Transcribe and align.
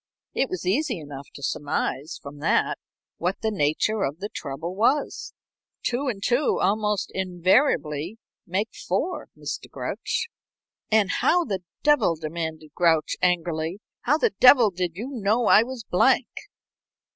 It 0.33 0.49
was 0.49 0.65
easy 0.65 0.99
enough 0.99 1.27
to 1.35 1.43
surmise 1.43 2.17
from 2.23 2.39
that 2.39 2.79
what 3.19 3.41
the 3.43 3.51
nature 3.51 4.01
of 4.01 4.17
the 4.17 4.29
trouble 4.29 4.73
was. 4.75 5.31
Two 5.83 6.07
and 6.07 6.23
two 6.23 6.57
almost 6.59 7.11
invariably 7.13 8.17
make 8.47 8.73
four, 8.73 9.27
Mr. 9.37 9.69
Grouch." 9.69 10.25
"And 10.89 11.11
how 11.11 11.45
the 11.45 11.61
devil," 11.83 12.15
demanded 12.15 12.71
Grouch, 12.73 13.15
angrily 13.21 13.79
"how 14.01 14.17
the 14.17 14.33
devil 14.39 14.71
did 14.71 14.95
you 14.95 15.07
know 15.07 15.45
I 15.45 15.61
was 15.61 15.83
Blank?" 15.83 16.29